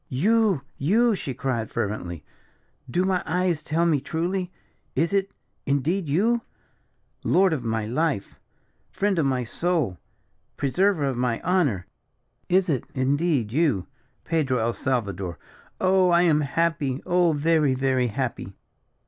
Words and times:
"You! 0.09 0.63
you!" 0.79 1.15
she 1.15 1.35
cried, 1.35 1.69
fervently; 1.69 2.23
"do 2.89 3.05
my 3.05 3.21
eyes 3.23 3.61
tell 3.61 3.85
me 3.85 3.99
truly? 4.01 4.51
Is 4.95 5.13
it, 5.13 5.29
indeed, 5.67 6.09
you? 6.09 6.41
Lord 7.23 7.53
of 7.53 7.63
my 7.63 7.85
life! 7.85 8.39
friend 8.89 9.19
of 9.19 9.27
my 9.27 9.43
soul! 9.43 9.99
preserver 10.57 11.05
of 11.05 11.17
my 11.17 11.39
honour! 11.43 11.85
is 12.49 12.67
it, 12.67 12.85
indeed, 12.95 13.51
you, 13.51 13.85
Pedro 14.25 14.57
el 14.57 14.73
Salvador. 14.73 15.37
Oh, 15.79 16.09
I 16.09 16.23
am 16.23 16.41
happy 16.41 17.03
oh, 17.05 17.33
very, 17.33 17.75
very 17.75 18.07
happy." 18.07 18.55